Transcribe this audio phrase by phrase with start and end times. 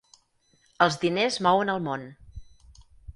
[0.85, 2.07] Els diners mouen el món.